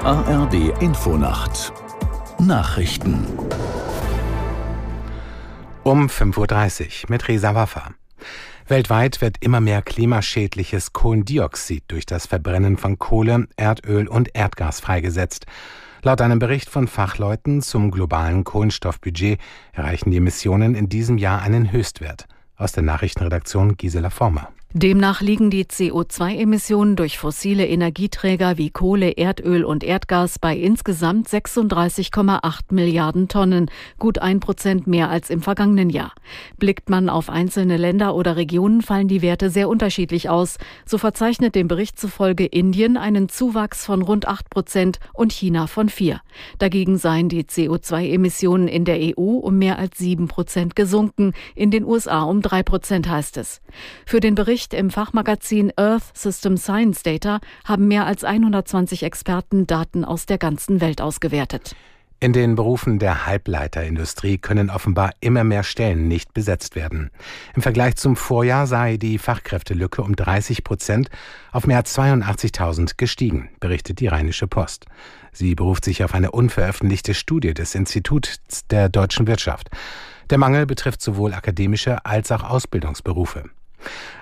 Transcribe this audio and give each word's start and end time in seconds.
ARD 0.00 0.80
Infonacht 0.80 1.72
Nachrichten 2.38 3.26
um 5.82 6.06
5.30 6.06 7.04
Uhr 7.04 7.10
mit 7.10 7.28
Resa 7.28 7.54
Waffa. 7.54 7.90
Weltweit 8.66 9.20
wird 9.20 9.36
immer 9.40 9.60
mehr 9.60 9.82
klimaschädliches 9.82 10.92
Kohlendioxid 10.92 11.84
durch 11.88 12.06
das 12.06 12.26
Verbrennen 12.26 12.78
von 12.78 12.98
Kohle, 12.98 13.48
Erdöl 13.56 14.08
und 14.08 14.34
Erdgas 14.34 14.80
freigesetzt. 14.80 15.46
Laut 16.02 16.20
einem 16.20 16.38
Bericht 16.38 16.70
von 16.70 16.88
Fachleuten 16.88 17.60
zum 17.60 17.90
globalen 17.90 18.44
Kohlenstoffbudget 18.44 19.40
erreichen 19.72 20.10
die 20.10 20.18
Emissionen 20.18 20.74
in 20.74 20.88
diesem 20.88 21.18
Jahr 21.18 21.42
einen 21.42 21.72
Höchstwert. 21.72 22.26
Aus 22.56 22.72
der 22.72 22.82
Nachrichtenredaktion 22.82 23.76
Gisela 23.76 24.10
Former. 24.10 24.48
Demnach 24.74 25.20
liegen 25.20 25.50
die 25.50 25.66
CO2-Emissionen 25.66 26.96
durch 26.96 27.18
fossile 27.18 27.66
Energieträger 27.66 28.56
wie 28.56 28.70
Kohle, 28.70 29.18
Erdöl 29.18 29.64
und 29.64 29.84
Erdgas 29.84 30.38
bei 30.38 30.56
insgesamt 30.56 31.28
36,8 31.28 32.60
Milliarden 32.70 33.28
Tonnen, 33.28 33.70
gut 33.98 34.18
ein 34.18 34.40
Prozent 34.40 34.86
mehr 34.86 35.10
als 35.10 35.28
im 35.28 35.42
vergangenen 35.42 35.90
Jahr. 35.90 36.14
Blickt 36.56 36.88
man 36.88 37.10
auf 37.10 37.28
einzelne 37.28 37.76
Länder 37.76 38.14
oder 38.14 38.36
Regionen, 38.36 38.80
fallen 38.80 39.08
die 39.08 39.20
Werte 39.20 39.50
sehr 39.50 39.68
unterschiedlich 39.68 40.30
aus. 40.30 40.56
So 40.86 40.96
verzeichnet 40.96 41.54
dem 41.54 41.68
Bericht 41.68 42.00
zufolge 42.00 42.46
Indien 42.46 42.96
einen 42.96 43.28
Zuwachs 43.28 43.84
von 43.84 44.00
rund 44.00 44.26
8 44.26 44.48
Prozent 44.48 45.00
und 45.12 45.34
China 45.34 45.66
von 45.66 45.90
4. 45.90 46.22
Dagegen 46.58 46.96
seien 46.96 47.28
die 47.28 47.44
CO2-Emissionen 47.44 48.68
in 48.68 48.86
der 48.86 49.18
EU 49.18 49.36
um 49.36 49.58
mehr 49.58 49.78
als 49.78 49.98
7 49.98 50.28
Prozent 50.28 50.76
gesunken, 50.76 51.34
in 51.54 51.70
den 51.70 51.84
USA 51.84 52.22
um 52.22 52.40
3 52.40 52.62
Prozent 52.62 53.06
heißt 53.06 53.36
es. 53.36 53.60
Für 54.06 54.20
den 54.20 54.34
Bericht 54.34 54.61
Bericht 54.62 54.74
im 54.74 54.90
Fachmagazin 54.90 55.72
Earth 55.76 56.16
System 56.16 56.56
Science 56.56 57.02
Data 57.02 57.40
haben 57.64 57.88
mehr 57.88 58.06
als 58.06 58.22
120 58.22 59.02
Experten 59.02 59.66
Daten 59.66 60.04
aus 60.04 60.24
der 60.26 60.38
ganzen 60.38 60.80
Welt 60.80 61.00
ausgewertet. 61.00 61.74
In 62.20 62.32
den 62.32 62.54
Berufen 62.54 63.00
der 63.00 63.26
Halbleiterindustrie 63.26 64.38
können 64.38 64.70
offenbar 64.70 65.10
immer 65.18 65.42
mehr 65.42 65.64
Stellen 65.64 66.06
nicht 66.06 66.32
besetzt 66.32 66.76
werden. 66.76 67.10
Im 67.56 67.62
Vergleich 67.62 67.96
zum 67.96 68.14
Vorjahr 68.14 68.68
sei 68.68 68.98
die 68.98 69.18
Fachkräftelücke 69.18 70.00
um 70.00 70.14
30 70.14 70.62
Prozent 70.62 71.08
auf 71.50 71.66
mehr 71.66 71.78
als 71.78 71.98
82.000 71.98 72.92
gestiegen, 72.96 73.50
berichtet 73.58 73.98
die 73.98 74.06
Rheinische 74.06 74.46
Post. 74.46 74.86
Sie 75.32 75.56
beruft 75.56 75.84
sich 75.84 76.04
auf 76.04 76.14
eine 76.14 76.30
unveröffentlichte 76.30 77.14
Studie 77.14 77.52
des 77.52 77.74
Instituts 77.74 78.38
der 78.70 78.88
deutschen 78.88 79.26
Wirtschaft. 79.26 79.70
Der 80.30 80.38
Mangel 80.38 80.66
betrifft 80.66 81.02
sowohl 81.02 81.34
akademische 81.34 82.06
als 82.06 82.30
auch 82.30 82.44
Ausbildungsberufe. 82.44 83.50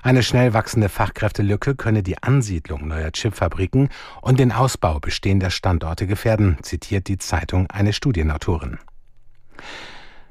Eine 0.03 0.23
schnell 0.23 0.55
wachsende 0.55 0.89
Fachkräftelücke 0.89 1.75
könne 1.75 2.03
die 2.03 2.23
Ansiedlung 2.23 2.89
neuer 2.89 3.13
Chipfabriken 3.13 3.89
und 4.23 4.39
den 4.39 4.53
Ausbau 4.53 5.01
bestehender 5.01 5.51
Standorte 5.51 6.07
gefährden, 6.07 6.59
zitiert 6.63 7.09
die 7.09 7.19
Zeitung 7.19 7.67
eine 7.71 7.93
Studienautorin. 7.93 8.79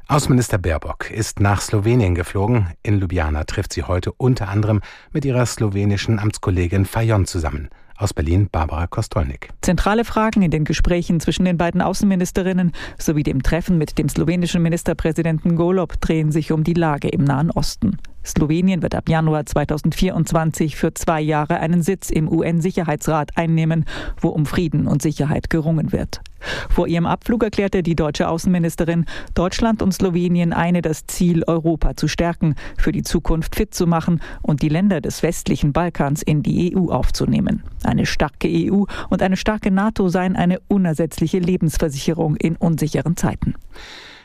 Außenminister 0.08 0.58
Baerbock 0.58 1.12
ist 1.12 1.40
nach 1.40 1.62
Slowenien 1.62 2.16
geflogen. 2.16 2.70
In 2.82 3.00
Ljubljana 3.00 3.44
trifft 3.44 3.74
sie 3.74 3.84
heute 3.84 4.12
unter 4.14 4.48
anderem 4.48 4.82
mit 5.12 5.24
ihrer 5.24 5.46
slowenischen 5.46 6.18
Amtskollegin 6.18 6.86
Fajon 6.86 7.28
zusammen. 7.28 7.70
Aus 7.96 8.16
Berlin 8.16 8.50
Barbara 8.52 8.88
Kostolnik. 8.88 9.50
Zentrale 9.62 10.06
Fragen 10.06 10.42
in 10.42 10.50
den 10.50 10.64
Gesprächen 10.64 11.20
zwischen 11.20 11.46
den 11.46 11.58
beiden 11.58 11.82
Außenministerinnen 11.82 12.72
sowie 12.98 13.22
dem 13.22 13.44
Treffen 13.44 13.78
mit 13.78 14.00
dem 14.00 14.10
slowenischen 14.10 14.64
Ministerpräsidenten 14.64 15.56
Golob 15.56 16.02
drehen 16.02 16.32
sich 16.32 16.52
um 16.52 16.64
die 16.64 16.74
Lage 16.74 17.10
im 17.10 17.24
Nahen 17.24 17.52
Osten. 17.52 17.98
Slowenien 18.26 18.82
wird 18.82 18.96
ab 18.96 19.10
Januar 19.10 19.46
2024 19.46 20.76
für 20.76 20.94
zwei 20.94 21.22
Jahre 21.22 21.60
einen 21.60 21.82
Sitz 21.82 22.10
im 22.10 22.30
UN-Sicherheitsrat 22.32 23.38
einnehmen, 23.38 23.86
wo 24.20 24.30
um 24.30 24.46
Frieden 24.46 24.88
und 24.88 25.02
Sicherheit 25.02 25.50
gerungen 25.50 25.92
wird. 25.92 26.22
Vor 26.70 26.88
ihrem 26.88 27.06
Abflug 27.06 27.44
erklärte 27.44 27.84
die 27.84 27.96
deutsche 27.96 28.30
Außenministerin, 28.30 29.06
Deutschland 29.34 29.82
und 29.82 29.94
Slowenien 29.94 30.54
eine 30.54 30.82
das 30.82 31.06
Ziel, 31.06 31.44
Europa 31.46 31.96
zu 31.96 32.08
stärken, 32.08 32.56
für 32.78 32.92
die 32.92 33.04
Zukunft 33.04 33.56
fit 33.56 33.74
zu 33.74 33.88
machen 33.88 34.22
und 34.42 34.62
die 34.62 34.70
Länder 34.70 35.02
des 35.02 35.22
westlichen 35.24 35.74
Balkans 35.74 36.22
in 36.22 36.44
die 36.44 36.76
EU 36.76 36.92
aufzunehmen. 36.92 37.64
Eine 37.84 38.06
starke 38.06 38.48
EU 38.48 38.86
und 39.10 39.22
eine 39.22 39.38
starke 39.38 39.72
NATO 39.72 40.10
seien 40.10 40.36
eine 40.36 40.60
unersetzliche 40.68 41.40
Lebensversicherung 41.40 42.36
in 42.36 42.56
unsicheren 42.56 43.18
Zeiten. 43.18 43.56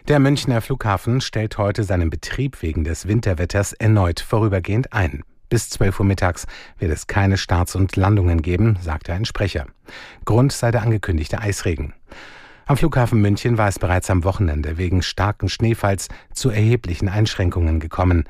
Der 0.06 0.18
Münchner 0.18 0.60
Flughafen 0.60 1.22
stellt 1.22 1.56
heute 1.56 1.82
seinen 1.82 2.10
Betrieb 2.10 2.60
wegen 2.60 2.84
des 2.84 3.08
Winterwetters 3.08 3.72
erneut 3.72 4.20
vorübergehend 4.20 4.92
ein. 4.92 5.22
Bis 5.48 5.70
12 5.70 6.00
Uhr 6.00 6.04
mittags 6.04 6.46
wird 6.78 6.92
es 6.92 7.06
keine 7.06 7.38
Starts 7.38 7.74
und 7.74 7.96
Landungen 7.96 8.42
geben, 8.42 8.76
sagte 8.82 9.14
ein 9.14 9.24
Sprecher. 9.24 9.64
Grund 10.26 10.52
sei 10.52 10.70
der 10.70 10.82
angekündigte 10.82 11.40
Eisregen. 11.40 11.94
Am 12.66 12.76
Flughafen 12.76 13.22
München 13.22 13.56
war 13.56 13.66
es 13.66 13.78
bereits 13.78 14.10
am 14.10 14.24
Wochenende 14.24 14.76
wegen 14.76 15.00
starken 15.00 15.48
Schneefalls 15.48 16.08
zu 16.34 16.50
erheblichen 16.50 17.08
Einschränkungen 17.08 17.80
gekommen. 17.80 18.24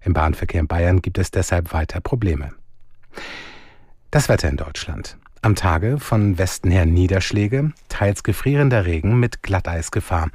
Im 0.00 0.14
Bahnverkehr 0.14 0.62
in 0.62 0.66
Bayern 0.66 1.00
gibt 1.00 1.18
es 1.18 1.30
deshalb 1.30 1.72
weiter 1.72 2.00
Probleme. 2.00 2.50
Das 4.10 4.28
Wetter 4.28 4.48
in 4.48 4.56
Deutschland. 4.56 5.16
Am 5.42 5.54
Tage 5.54 6.00
von 6.00 6.38
Westen 6.38 6.72
her 6.72 6.86
Niederschläge, 6.86 7.72
teils 7.88 8.24
gefrierender 8.24 8.84
Regen 8.84 9.20
mit 9.20 9.44
Glatteisgefahr. 9.44 10.30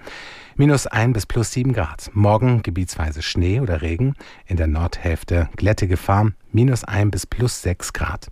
Minus 0.58 0.88
ein 0.88 1.12
bis 1.12 1.26
plus 1.26 1.52
sieben 1.52 1.74
Grad. 1.74 2.10
Morgen 2.14 2.62
gebietsweise 2.62 3.22
Schnee 3.22 3.60
oder 3.60 3.82
Regen. 3.82 4.16
In 4.46 4.56
der 4.56 4.68
Nordhälfte 4.68 5.50
Glättegefahr. 5.58 6.32
Minus 6.54 6.86
ein 6.86 7.12
bis 7.12 7.26
plus 7.26 7.62
sechs 7.62 7.92
Grad. 7.92 8.30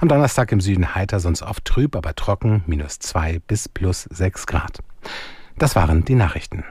Am 0.00 0.08
Donnerstag 0.08 0.50
im 0.50 0.60
Süden 0.60 0.96
heiter, 0.96 1.20
sonst 1.20 1.42
oft 1.42 1.64
trüb, 1.64 1.94
aber 1.94 2.16
trocken. 2.16 2.64
Minus 2.66 2.98
zwei 2.98 3.38
bis 3.46 3.68
plus 3.68 4.08
sechs 4.10 4.48
Grad. 4.48 4.80
Das 5.58 5.76
waren 5.76 6.04
die 6.04 6.16
Nachrichten. 6.16 6.64